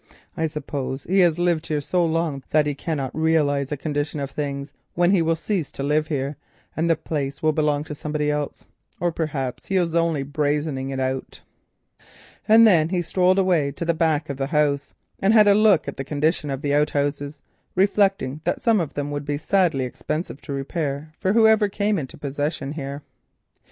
[0.35, 4.31] I suppose he has lived here so long that he cannot realise a condition of
[4.31, 6.37] things under which he will cease to live here
[6.75, 8.65] and the place will belong to somebody else.
[8.99, 11.41] Or perhaps he is only brazening it out."
[12.47, 15.87] And then he strolled away to the back of the house and had a look
[15.87, 17.39] at the condition of the outhouses,
[17.75, 22.17] reflecting that some of them would be sadly expensive to repair for whoever came into
[22.17, 23.03] possession here.